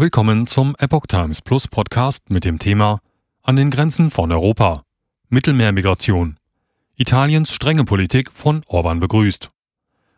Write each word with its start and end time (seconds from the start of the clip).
Willkommen 0.00 0.46
zum 0.46 0.74
Epoch 0.78 1.06
Times 1.08 1.42
Plus 1.42 1.68
Podcast 1.68 2.30
mit 2.30 2.46
dem 2.46 2.58
Thema 2.58 3.00
An 3.42 3.56
den 3.56 3.70
Grenzen 3.70 4.10
von 4.10 4.32
Europa. 4.32 4.82
Mittelmeermigration. 5.28 6.38
Italiens 6.96 7.52
strenge 7.52 7.84
Politik 7.84 8.32
von 8.32 8.62
Orban 8.66 8.98
begrüßt. 8.98 9.50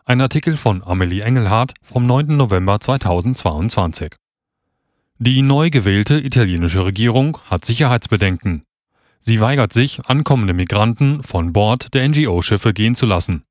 Ein 0.04 0.20
Artikel 0.20 0.56
von 0.56 0.84
Amelie 0.84 1.22
Engelhardt 1.22 1.74
vom 1.82 2.06
9. 2.06 2.36
November 2.36 2.78
2022. 2.78 4.14
Die 5.18 5.42
neu 5.42 5.68
gewählte 5.68 6.20
italienische 6.20 6.84
Regierung 6.84 7.38
hat 7.50 7.64
Sicherheitsbedenken. 7.64 8.62
Sie 9.18 9.40
weigert 9.40 9.72
sich, 9.72 10.06
ankommende 10.06 10.54
Migranten 10.54 11.24
von 11.24 11.52
Bord 11.52 11.92
der 11.92 12.08
NGO-Schiffe 12.08 12.72
gehen 12.72 12.94
zu 12.94 13.06
lassen. 13.06 13.42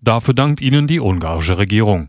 Dafür 0.00 0.32
dankt 0.32 0.62
ihnen 0.62 0.86
die 0.86 1.00
ungarische 1.00 1.58
Regierung. 1.58 2.08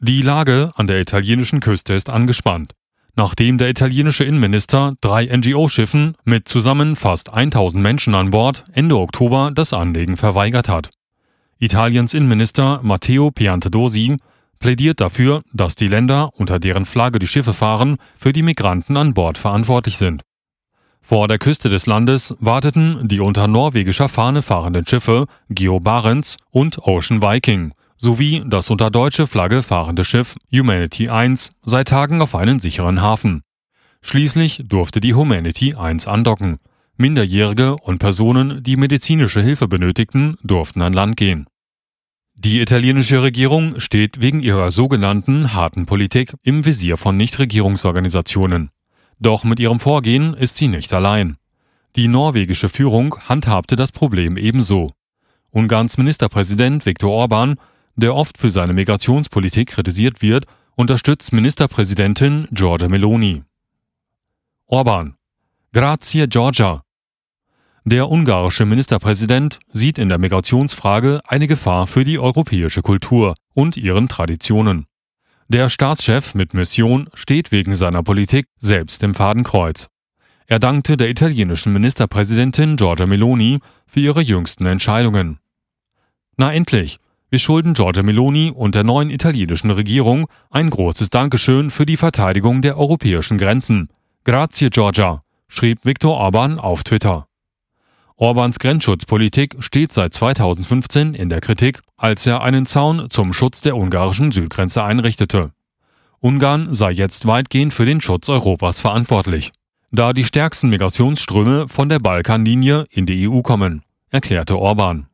Die 0.00 0.20
Lage 0.20 0.72
an 0.76 0.88
der 0.88 1.00
italienischen 1.00 1.60
Küste 1.60 1.94
ist 1.94 2.10
angespannt, 2.10 2.74
nachdem 3.14 3.56
der 3.56 3.70
italienische 3.70 4.24
Innenminister 4.24 4.92
drei 5.00 5.24
NGO-Schiffen 5.24 6.16
mit 6.22 6.46
zusammen 6.46 6.96
fast 6.96 7.32
1000 7.32 7.82
Menschen 7.82 8.14
an 8.14 8.30
Bord 8.30 8.64
Ende 8.74 8.98
Oktober 8.98 9.52
das 9.54 9.72
Anlegen 9.72 10.18
verweigert 10.18 10.68
hat. 10.68 10.90
Italiens 11.58 12.12
Innenminister 12.12 12.80
Matteo 12.82 13.30
Piantedosi 13.30 14.18
plädiert 14.58 15.00
dafür, 15.00 15.40
dass 15.54 15.76
die 15.76 15.88
Länder, 15.88 16.28
unter 16.34 16.58
deren 16.58 16.84
Flagge 16.84 17.18
die 17.18 17.26
Schiffe 17.26 17.54
fahren, 17.54 17.96
für 18.18 18.34
die 18.34 18.42
Migranten 18.42 18.98
an 18.98 19.14
Bord 19.14 19.38
verantwortlich 19.38 19.96
sind. 19.96 20.20
Vor 21.00 21.26
der 21.26 21.38
Küste 21.38 21.70
des 21.70 21.86
Landes 21.86 22.36
warteten 22.38 23.08
die 23.08 23.20
unter 23.20 23.48
norwegischer 23.48 24.10
Fahne 24.10 24.42
fahrenden 24.42 24.86
Schiffe 24.86 25.24
Geo 25.48 25.80
Barents 25.80 26.36
und 26.50 26.86
Ocean 26.86 27.22
Viking 27.22 27.72
sowie 27.96 28.42
das 28.46 28.70
unter 28.70 28.90
deutsche 28.90 29.26
Flagge 29.26 29.62
fahrende 29.62 30.04
Schiff 30.04 30.36
Humanity 30.52 31.08
1 31.08 31.52
seit 31.62 31.88
Tagen 31.88 32.20
auf 32.22 32.34
einen 32.34 32.60
sicheren 32.60 33.00
Hafen. 33.00 33.42
Schließlich 34.02 34.62
durfte 34.66 35.00
die 35.00 35.14
Humanity 35.14 35.74
1 35.74 36.06
andocken. 36.06 36.58
Minderjährige 36.96 37.76
und 37.76 37.98
Personen, 37.98 38.62
die 38.62 38.76
medizinische 38.76 39.42
Hilfe 39.42 39.68
benötigten, 39.68 40.36
durften 40.42 40.80
an 40.82 40.92
Land 40.92 41.16
gehen. 41.16 41.46
Die 42.38 42.60
italienische 42.60 43.22
Regierung 43.22 43.80
steht 43.80 44.20
wegen 44.20 44.40
ihrer 44.40 44.70
sogenannten 44.70 45.54
harten 45.54 45.86
Politik 45.86 46.34
im 46.42 46.64
Visier 46.64 46.96
von 46.96 47.16
Nichtregierungsorganisationen. 47.16 48.70
Doch 49.18 49.44
mit 49.44 49.58
ihrem 49.58 49.80
Vorgehen 49.80 50.34
ist 50.34 50.56
sie 50.56 50.68
nicht 50.68 50.92
allein. 50.92 51.36
Die 51.96 52.08
norwegische 52.08 52.68
Führung 52.68 53.16
handhabte 53.26 53.74
das 53.74 53.90
Problem 53.90 54.36
ebenso. 54.36 54.92
Ungarns 55.50 55.96
Ministerpräsident 55.96 56.84
Viktor 56.84 57.10
Orban 57.10 57.56
der 57.96 58.14
oft 58.14 58.38
für 58.38 58.50
seine 58.50 58.72
Migrationspolitik 58.72 59.70
kritisiert 59.70 60.22
wird, 60.22 60.44
unterstützt 60.76 61.32
Ministerpräsidentin 61.32 62.48
Giorgia 62.52 62.88
Meloni. 62.88 63.42
Orban. 64.66 65.16
Grazie 65.72 66.26
Giorgia. 66.28 66.82
Der 67.84 68.10
ungarische 68.10 68.64
Ministerpräsident 68.64 69.60
sieht 69.72 69.98
in 69.98 70.08
der 70.08 70.18
Migrationsfrage 70.18 71.20
eine 71.26 71.46
Gefahr 71.46 71.86
für 71.86 72.04
die 72.04 72.18
europäische 72.18 72.82
Kultur 72.82 73.34
und 73.54 73.76
ihren 73.76 74.08
Traditionen. 74.08 74.86
Der 75.48 75.68
Staatschef 75.68 76.34
mit 76.34 76.52
Mission 76.52 77.08
steht 77.14 77.52
wegen 77.52 77.76
seiner 77.76 78.02
Politik 78.02 78.48
selbst 78.58 79.04
im 79.04 79.14
Fadenkreuz. 79.14 79.86
Er 80.48 80.58
dankte 80.58 80.96
der 80.96 81.08
italienischen 81.08 81.72
Ministerpräsidentin 81.72 82.76
Giorgia 82.76 83.06
Meloni 83.06 83.60
für 83.86 84.00
ihre 84.00 84.20
jüngsten 84.20 84.66
Entscheidungen. 84.66 85.38
Na 86.36 86.52
endlich, 86.52 86.98
wir 87.28 87.38
schulden 87.40 87.74
Giorgia 87.74 88.04
Meloni 88.04 88.52
und 88.54 88.76
der 88.76 88.84
neuen 88.84 89.10
italienischen 89.10 89.70
Regierung 89.70 90.28
ein 90.50 90.70
großes 90.70 91.10
Dankeschön 91.10 91.70
für 91.70 91.84
die 91.84 91.96
Verteidigung 91.96 92.62
der 92.62 92.78
europäischen 92.78 93.36
Grenzen. 93.36 93.88
Grazie 94.24 94.70
Giorgia, 94.70 95.22
schrieb 95.48 95.84
Viktor 95.84 96.16
Orban 96.16 96.60
auf 96.60 96.84
Twitter. 96.84 97.26
Orbans 98.14 98.58
Grenzschutzpolitik 98.60 99.56
steht 99.58 99.92
seit 99.92 100.14
2015 100.14 101.14
in 101.14 101.28
der 101.28 101.40
Kritik, 101.40 101.82
als 101.96 102.26
er 102.26 102.42
einen 102.42 102.64
Zaun 102.64 103.10
zum 103.10 103.32
Schutz 103.32 103.60
der 103.60 103.76
ungarischen 103.76 104.30
Südgrenze 104.30 104.84
einrichtete. 104.84 105.50
Ungarn 106.20 106.72
sei 106.72 106.92
jetzt 106.92 107.26
weitgehend 107.26 107.74
für 107.74 107.84
den 107.86 108.00
Schutz 108.00 108.28
Europas 108.28 108.80
verantwortlich, 108.80 109.52
da 109.90 110.12
die 110.12 110.24
stärksten 110.24 110.70
Migrationsströme 110.70 111.68
von 111.68 111.88
der 111.88 111.98
Balkanlinie 111.98 112.86
in 112.90 113.04
die 113.04 113.28
EU 113.28 113.42
kommen, 113.42 113.82
erklärte 114.10 114.58
Orban. 114.58 115.08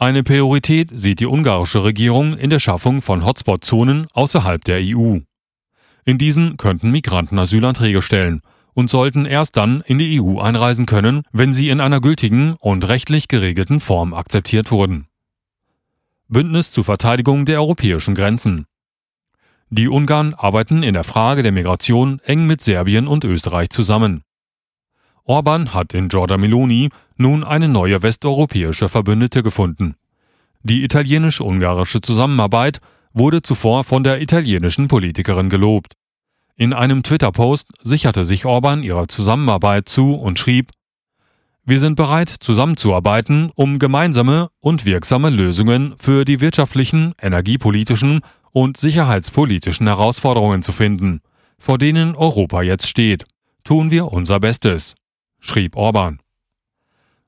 Eine 0.00 0.22
Priorität 0.22 0.90
sieht 0.94 1.18
die 1.18 1.26
ungarische 1.26 1.82
Regierung 1.82 2.38
in 2.38 2.50
der 2.50 2.60
Schaffung 2.60 3.02
von 3.02 3.26
Hotspot-Zonen 3.26 4.06
außerhalb 4.12 4.62
der 4.62 4.78
EU. 4.80 5.18
In 6.04 6.18
diesen 6.18 6.56
könnten 6.56 6.92
Migranten 6.92 7.36
Asylanträge 7.36 8.00
stellen 8.00 8.42
und 8.74 8.88
sollten 8.88 9.26
erst 9.26 9.56
dann 9.56 9.80
in 9.80 9.98
die 9.98 10.20
EU 10.20 10.38
einreisen 10.38 10.86
können, 10.86 11.22
wenn 11.32 11.52
sie 11.52 11.68
in 11.68 11.80
einer 11.80 12.00
gültigen 12.00 12.54
und 12.60 12.86
rechtlich 12.86 13.26
geregelten 13.26 13.80
Form 13.80 14.14
akzeptiert 14.14 14.70
wurden. 14.70 15.08
Bündnis 16.28 16.70
zur 16.70 16.84
Verteidigung 16.84 17.44
der 17.44 17.60
europäischen 17.60 18.14
Grenzen. 18.14 18.66
Die 19.68 19.88
Ungarn 19.88 20.32
arbeiten 20.32 20.84
in 20.84 20.94
der 20.94 21.02
Frage 21.02 21.42
der 21.42 21.50
Migration 21.50 22.20
eng 22.20 22.46
mit 22.46 22.60
Serbien 22.60 23.08
und 23.08 23.24
Österreich 23.24 23.68
zusammen. 23.70 24.22
Orban 25.28 25.74
hat 25.74 25.92
in 25.92 26.08
Giorgia 26.08 26.38
Meloni 26.38 26.88
nun 27.18 27.44
eine 27.44 27.68
neue 27.68 28.02
westeuropäische 28.02 28.88
Verbündete 28.88 29.42
gefunden. 29.42 29.94
Die 30.62 30.82
italienisch-ungarische 30.84 32.00
Zusammenarbeit 32.00 32.80
wurde 33.12 33.42
zuvor 33.42 33.84
von 33.84 34.04
der 34.04 34.22
italienischen 34.22 34.88
Politikerin 34.88 35.50
gelobt. 35.50 35.92
In 36.56 36.72
einem 36.72 37.02
Twitter-Post 37.02 37.68
sicherte 37.82 38.24
sich 38.24 38.46
Orban 38.46 38.82
ihrer 38.82 39.06
Zusammenarbeit 39.06 39.88
zu 39.88 40.14
und 40.14 40.38
schrieb, 40.38 40.72
wir 41.62 41.78
sind 41.78 41.96
bereit, 41.96 42.30
zusammenzuarbeiten, 42.30 43.50
um 43.54 43.78
gemeinsame 43.78 44.48
und 44.58 44.86
wirksame 44.86 45.28
Lösungen 45.28 45.94
für 45.98 46.24
die 46.24 46.40
wirtschaftlichen, 46.40 47.12
energiepolitischen 47.20 48.22
und 48.52 48.78
sicherheitspolitischen 48.78 49.86
Herausforderungen 49.86 50.62
zu 50.62 50.72
finden, 50.72 51.20
vor 51.58 51.76
denen 51.76 52.16
Europa 52.16 52.62
jetzt 52.62 52.88
steht. 52.88 53.26
Tun 53.64 53.90
wir 53.90 54.10
unser 54.10 54.40
Bestes 54.40 54.94
schrieb 55.40 55.76
Orban. 55.76 56.20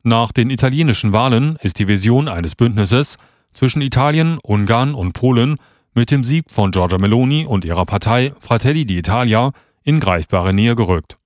Nach 0.02 0.32
den 0.32 0.50
italienischen 0.50 1.12
Wahlen 1.12 1.56
ist 1.60 1.78
die 1.78 1.88
Vision 1.88 2.28
eines 2.28 2.56
Bündnisses 2.56 3.18
zwischen 3.52 3.82
Italien, 3.82 4.38
Ungarn 4.42 4.94
und 4.94 5.12
Polen 5.12 5.56
mit 5.94 6.10
dem 6.10 6.24
Sieg 6.24 6.50
von 6.50 6.70
Giorgia 6.70 6.98
Meloni 6.98 7.44
und 7.44 7.64
ihrer 7.64 7.84
Partei 7.84 8.32
Fratelli 8.40 8.82
d'Italia 8.82 9.52
in 9.82 10.00
greifbare 10.00 10.54
Nähe 10.54 10.76
gerückt. 10.76 11.16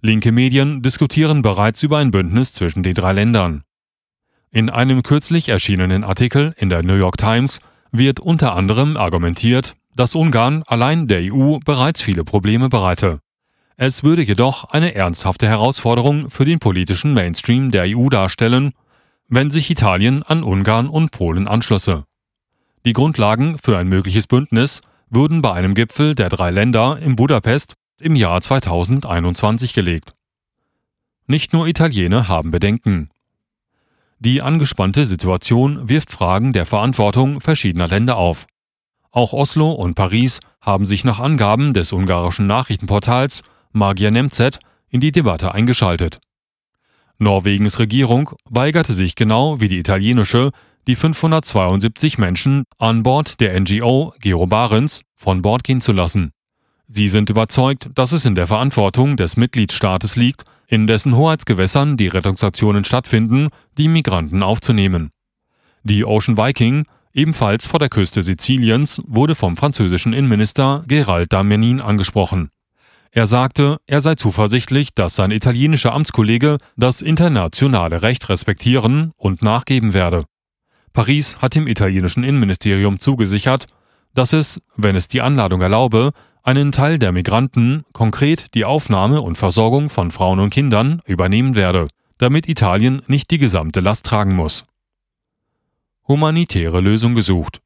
Linke 0.00 0.32
Medien 0.32 0.82
diskutieren 0.82 1.42
bereits 1.42 1.82
über 1.82 1.98
ein 1.98 2.10
Bündnis 2.10 2.52
zwischen 2.52 2.82
den 2.82 2.94
drei 2.94 3.12
Ländern. 3.12 3.64
In 4.50 4.70
einem 4.70 5.02
kürzlich 5.02 5.48
erschienenen 5.48 6.04
Artikel 6.04 6.54
in 6.56 6.68
der 6.68 6.82
New 6.82 6.94
York 6.94 7.18
Times 7.18 7.60
wird 7.90 8.20
unter 8.20 8.54
anderem 8.54 8.96
argumentiert, 8.96 9.74
dass 9.94 10.14
Ungarn 10.14 10.62
allein 10.66 11.08
der 11.08 11.34
EU 11.34 11.58
bereits 11.64 12.00
viele 12.00 12.24
Probleme 12.24 12.68
bereite. 12.68 13.20
Es 13.80 14.02
würde 14.02 14.22
jedoch 14.22 14.64
eine 14.64 14.96
ernsthafte 14.96 15.46
Herausforderung 15.46 16.32
für 16.32 16.44
den 16.44 16.58
politischen 16.58 17.14
Mainstream 17.14 17.70
der 17.70 17.84
EU 17.86 18.08
darstellen, 18.08 18.72
wenn 19.28 19.52
sich 19.52 19.70
Italien 19.70 20.24
an 20.24 20.42
Ungarn 20.42 20.88
und 20.88 21.12
Polen 21.12 21.46
anschlösse. 21.46 22.04
Die 22.84 22.92
Grundlagen 22.92 23.56
für 23.56 23.78
ein 23.78 23.86
mögliches 23.86 24.26
Bündnis 24.26 24.82
würden 25.10 25.42
bei 25.42 25.52
einem 25.52 25.74
Gipfel 25.74 26.16
der 26.16 26.28
drei 26.28 26.50
Länder 26.50 26.98
in 27.00 27.14
Budapest 27.14 27.74
im 28.00 28.16
Jahr 28.16 28.40
2021 28.40 29.74
gelegt. 29.74 30.12
Nicht 31.28 31.52
nur 31.52 31.68
Italiener 31.68 32.26
haben 32.26 32.50
Bedenken. 32.50 33.10
Die 34.18 34.42
angespannte 34.42 35.06
Situation 35.06 35.88
wirft 35.88 36.10
Fragen 36.10 36.52
der 36.52 36.66
Verantwortung 36.66 37.40
verschiedener 37.40 37.86
Länder 37.86 38.16
auf. 38.16 38.48
Auch 39.12 39.32
Oslo 39.32 39.70
und 39.70 39.94
Paris 39.94 40.40
haben 40.60 40.84
sich 40.84 41.04
nach 41.04 41.20
Angaben 41.20 41.74
des 41.74 41.92
ungarischen 41.92 42.48
Nachrichtenportals 42.48 43.44
Magyar 43.72 44.10
Nemzet, 44.10 44.58
in 44.88 45.00
die 45.00 45.12
Debatte 45.12 45.54
eingeschaltet. 45.54 46.20
Norwegens 47.18 47.78
Regierung 47.78 48.30
weigerte 48.44 48.92
sich 48.92 49.16
genau 49.16 49.60
wie 49.60 49.68
die 49.68 49.78
italienische, 49.78 50.50
die 50.86 50.96
572 50.96 52.16
Menschen 52.16 52.64
an 52.78 53.02
Bord 53.02 53.40
der 53.40 53.58
NGO 53.60 54.14
Geo 54.20 54.46
Barents 54.46 55.02
von 55.16 55.42
Bord 55.42 55.64
gehen 55.64 55.80
zu 55.80 55.92
lassen. 55.92 56.30
Sie 56.86 57.08
sind 57.08 57.28
überzeugt, 57.28 57.90
dass 57.94 58.12
es 58.12 58.24
in 58.24 58.34
der 58.34 58.46
Verantwortung 58.46 59.16
des 59.16 59.36
Mitgliedstaates 59.36 60.16
liegt, 60.16 60.44
in 60.68 60.86
dessen 60.86 61.16
Hoheitsgewässern 61.16 61.96
die 61.96 62.08
Rettungsaktionen 62.08 62.84
stattfinden, 62.84 63.48
die 63.76 63.88
Migranten 63.88 64.42
aufzunehmen. 64.42 65.10
Die 65.82 66.04
Ocean 66.04 66.38
Viking, 66.38 66.84
ebenfalls 67.12 67.66
vor 67.66 67.78
der 67.78 67.88
Küste 67.88 68.22
Siziliens, 68.22 69.02
wurde 69.06 69.34
vom 69.34 69.56
französischen 69.56 70.12
Innenminister 70.12 70.84
Gerald 70.86 71.32
Damianin 71.32 71.80
angesprochen. 71.80 72.50
Er 73.10 73.26
sagte, 73.26 73.78
er 73.86 74.00
sei 74.00 74.14
zuversichtlich, 74.14 74.94
dass 74.94 75.16
sein 75.16 75.30
italienischer 75.30 75.94
Amtskollege 75.94 76.58
das 76.76 77.02
internationale 77.02 78.02
Recht 78.02 78.28
respektieren 78.28 79.12
und 79.16 79.42
nachgeben 79.42 79.94
werde. 79.94 80.24
Paris 80.92 81.38
hat 81.38 81.54
dem 81.54 81.66
italienischen 81.66 82.24
Innenministerium 82.24 82.98
zugesichert, 82.98 83.66
dass 84.14 84.32
es, 84.32 84.60
wenn 84.76 84.96
es 84.96 85.08
die 85.08 85.22
Anladung 85.22 85.60
erlaube, 85.60 86.12
einen 86.42 86.72
Teil 86.72 86.98
der 86.98 87.12
Migranten, 87.12 87.84
konkret 87.92 88.54
die 88.54 88.64
Aufnahme 88.64 89.20
und 89.20 89.36
Versorgung 89.36 89.90
von 89.90 90.10
Frauen 90.10 90.40
und 90.40 90.50
Kindern, 90.50 91.00
übernehmen 91.06 91.54
werde, 91.54 91.88
damit 92.16 92.48
Italien 92.48 93.02
nicht 93.06 93.30
die 93.30 93.38
gesamte 93.38 93.80
Last 93.80 94.06
tragen 94.06 94.34
muss. 94.34 94.64
Humanitäre 96.06 96.80
Lösung 96.80 97.14
gesucht. 97.14 97.60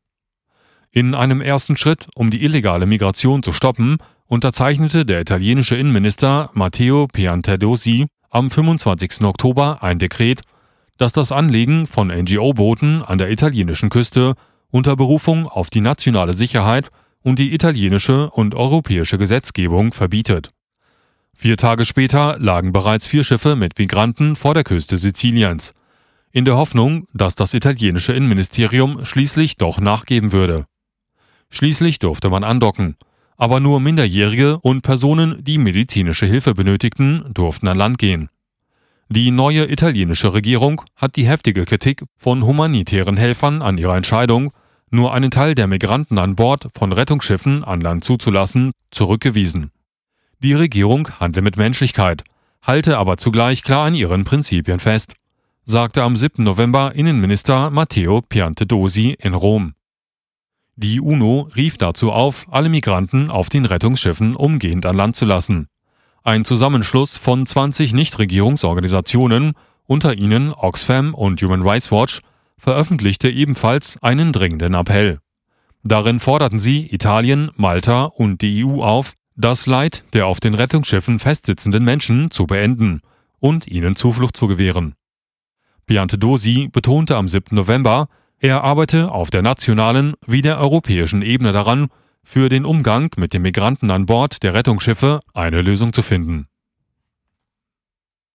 In 0.91 1.15
einem 1.15 1.41
ersten 1.41 1.77
Schritt, 1.77 2.09
um 2.15 2.31
die 2.31 2.43
illegale 2.43 2.87
Migration 2.87 3.43
zu 3.43 3.53
stoppen, 3.53 3.99
unterzeichnete 4.32 5.05
der 5.05 5.20
italienische 5.20 5.76
Innenminister 5.76 6.49
Matteo 6.55 7.06
Piantedosi 7.06 8.06
am 8.31 8.50
25. 8.50 9.25
Oktober 9.25 9.82
ein 9.82 9.99
Dekret, 9.99 10.40
das 10.96 11.12
das 11.12 11.32
Anlegen 11.32 11.87
von 11.87 12.08
NGO-Booten 12.08 13.02
an 13.02 13.19
der 13.19 13.31
italienischen 13.31 13.90
Küste 13.90 14.32
unter 14.70 14.96
Berufung 14.96 15.46
auf 15.46 15.69
die 15.69 15.82
nationale 15.82 16.32
Sicherheit 16.32 16.88
und 17.20 17.38
die 17.38 17.52
italienische 17.52 18.31
und 18.31 18.55
europäische 18.55 19.19
Gesetzgebung 19.19 19.93
verbietet. 19.93 20.49
Vier 21.34 21.58
Tage 21.58 21.84
später 21.84 22.38
lagen 22.38 22.73
bereits 22.73 23.06
vier 23.06 23.25
Schiffe 23.25 23.55
mit 23.55 23.79
Migranten 23.79 24.34
vor 24.34 24.55
der 24.55 24.64
Küste 24.64 24.96
Siziliens, 24.96 25.75
in 26.31 26.46
der 26.46 26.56
Hoffnung, 26.56 27.06
dass 27.12 27.37
das 27.37 27.52
italienische 27.52 28.14
Innenministerium 28.14 29.05
schließlich 29.05 29.58
doch 29.58 29.79
nachgeben 29.79 30.32
würde. 30.32 30.64
Schließlich 31.50 31.99
durfte 31.99 32.31
man 32.31 32.44
andocken, 32.44 32.96
aber 33.43 33.59
nur 33.59 33.81
Minderjährige 33.81 34.61
und 34.61 34.83
Personen, 34.83 35.43
die 35.43 35.59
medizinische 35.59 36.27
Hilfe 36.27 36.55
benötigten, 36.55 37.25
durften 37.35 37.67
an 37.67 37.77
Land 37.77 37.99
gehen. 37.99 38.29
Die 39.09 39.33
neue 39.33 39.69
italienische 39.69 40.33
Regierung 40.33 40.83
hat 40.94 41.17
die 41.17 41.27
heftige 41.27 41.65
Kritik 41.65 42.05
von 42.17 42.47
humanitären 42.47 43.17
Helfern 43.17 43.61
an 43.61 43.79
ihrer 43.79 43.97
Entscheidung, 43.97 44.53
nur 44.93 45.12
einen 45.12 45.33
Teil 45.33 45.56
der 45.56 45.67
Migranten 45.67 46.19
an 46.19 46.37
Bord 46.37 46.69
von 46.73 46.93
Rettungsschiffen 46.93 47.65
an 47.65 47.81
Land 47.81 48.05
zuzulassen, 48.05 48.71
zurückgewiesen. 48.93 49.73
Die 50.39 50.55
Regierung 50.55 51.09
handle 51.19 51.43
mit 51.43 51.56
Menschlichkeit, 51.56 52.23
halte 52.62 52.97
aber 52.97 53.17
zugleich 53.17 53.65
klar 53.65 53.87
an 53.87 53.97
ihren 53.97 54.23
Prinzipien 54.23 54.79
fest, 54.79 55.15
sagte 55.65 56.05
am 56.05 56.15
7. 56.15 56.44
November 56.44 56.93
Innenminister 56.94 57.71
Matteo 57.71 58.21
Piantedosi 58.21 59.17
in 59.19 59.35
Rom. 59.35 59.75
Die 60.76 61.00
UNO 61.00 61.48
rief 61.54 61.76
dazu 61.76 62.12
auf, 62.12 62.46
alle 62.50 62.69
Migranten 62.69 63.30
auf 63.30 63.48
den 63.50 63.66
Rettungsschiffen 63.66 64.34
umgehend 64.34 64.86
an 64.86 64.96
Land 64.96 65.16
zu 65.16 65.26
lassen. 65.26 65.69
Ein 66.22 66.44
Zusammenschluss 66.44 67.16
von 67.16 67.44
20 67.44 67.92
Nichtregierungsorganisationen, 67.92 69.52
unter 69.86 70.16
ihnen 70.16 70.52
Oxfam 70.52 71.14
und 71.14 71.42
Human 71.42 71.62
Rights 71.62 71.90
Watch, 71.90 72.20
veröffentlichte 72.56 73.28
ebenfalls 73.28 73.98
einen 74.02 74.32
dringenden 74.32 74.74
Appell. 74.74 75.19
Darin 75.84 76.20
forderten 76.20 76.60
sie 76.60 76.86
Italien, 76.92 77.50
Malta 77.56 78.04
und 78.04 78.40
die 78.40 78.64
EU 78.64 78.82
auf, 78.82 79.14
das 79.34 79.66
Leid 79.66 80.04
der 80.12 80.26
auf 80.26 80.40
den 80.40 80.54
Rettungsschiffen 80.54 81.19
festsitzenden 81.19 81.84
Menschen 81.84 82.30
zu 82.30 82.46
beenden 82.46 83.00
und 83.40 83.66
ihnen 83.66 83.96
Zuflucht 83.96 84.36
zu 84.36 84.46
gewähren. 84.46 84.94
Piantedosi 85.86 86.69
betonte 86.70 87.16
am 87.16 87.26
7. 87.26 87.56
November, 87.56 88.08
er 88.43 88.62
arbeite 88.62 89.11
auf 89.11 89.31
der 89.31 89.41
nationalen 89.41 90.15
wie 90.27 90.43
der 90.43 90.59
europäischen 90.59 91.23
Ebene 91.23 91.53
daran, 91.53 91.89
für 92.25 92.49
den 92.49 92.65
Umgang 92.65 93.11
mit 93.17 93.33
den 93.33 93.43
Migranten 93.43 93.91
an 93.91 94.06
Bord 94.06 94.43
der 94.43 94.53
Rettungsschiffe 94.53 95.21
eine 95.33 95.62
Lösung 95.62 95.93
zu 95.93 96.03
finden 96.03 96.49